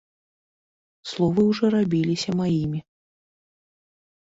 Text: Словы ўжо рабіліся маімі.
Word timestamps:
Словы 1.09 1.41
ўжо 1.51 1.65
рабіліся 1.77 2.29
маімі. 2.41 2.79